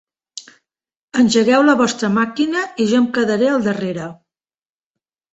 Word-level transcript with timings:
Engegueu 1.23 1.65
la 1.67 1.75
vostra 1.81 2.09
màquina 2.15 2.63
i 2.85 2.87
jo 2.93 2.97
em 3.01 3.05
quedaré 3.19 3.51
al 3.51 3.61
darrere. 3.67 4.07